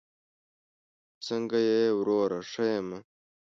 [1.25, 2.99] څنګه یې وروره؟ ښه یمه